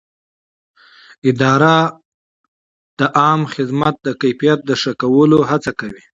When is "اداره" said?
1.29-1.77